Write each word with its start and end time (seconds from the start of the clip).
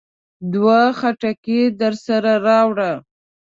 دوه 0.53 0.79
خټکي 0.99 1.61
درسره 1.81 2.33
راوړه. 2.47 2.91